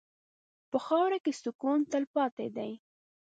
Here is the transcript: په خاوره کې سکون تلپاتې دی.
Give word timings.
په 0.71 0.77
خاوره 0.85 1.17
کې 1.25 1.31
سکون 1.41 1.79
تلپاتې 1.91 2.47
دی. 2.57 2.71